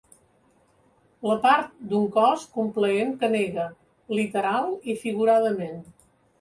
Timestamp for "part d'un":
1.43-2.07